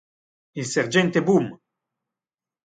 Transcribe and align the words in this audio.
Il 0.55 0.65
sergente 0.65 1.19
Bum! 1.19 1.59